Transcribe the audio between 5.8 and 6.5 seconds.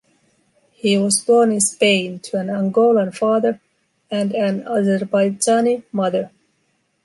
mother.